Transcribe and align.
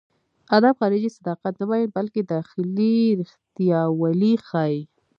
ادب 0.57 0.75
خارجي 0.79 1.09
صداقت 1.17 1.53
نه 1.59 1.65
بيانوي، 1.69 1.93
بلکې 1.95 2.21
داخلي 2.33 2.99
رښتياوالی 3.19 4.33
ښيي. 4.47 4.79